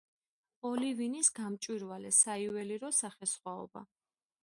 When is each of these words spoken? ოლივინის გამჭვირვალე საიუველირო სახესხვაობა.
ოლივინის 0.69 1.29
გამჭვირვალე 1.41 2.15
საიუველირო 2.23 2.93
სახესხვაობა. 3.05 3.87